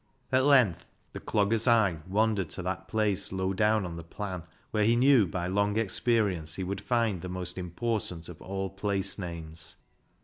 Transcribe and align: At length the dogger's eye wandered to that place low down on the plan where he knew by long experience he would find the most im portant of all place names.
At 0.31 0.45
length 0.45 0.89
the 1.13 1.19
dogger's 1.19 1.67
eye 1.67 1.97
wandered 2.07 2.49
to 2.49 2.63
that 2.63 2.87
place 2.87 3.31
low 3.31 3.53
down 3.53 3.85
on 3.85 3.97
the 3.97 4.03
plan 4.03 4.41
where 4.71 4.83
he 4.83 4.95
knew 4.95 5.27
by 5.27 5.45
long 5.45 5.77
experience 5.77 6.55
he 6.55 6.63
would 6.63 6.81
find 6.81 7.21
the 7.21 7.29
most 7.29 7.55
im 7.55 7.69
portant 7.69 8.27
of 8.27 8.41
all 8.41 8.71
place 8.71 9.19
names. 9.19 9.75